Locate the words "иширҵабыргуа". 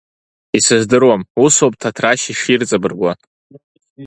2.31-3.13